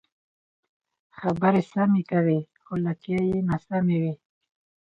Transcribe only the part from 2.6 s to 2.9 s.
خو